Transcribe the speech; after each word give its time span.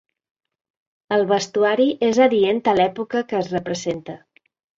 El 1.17 1.25
vestuari 1.31 1.85
és 2.07 2.21
adient 2.27 2.63
a 2.73 2.75
l'època 2.81 3.23
que 3.29 3.39
es 3.43 3.53
representa. 3.59 4.19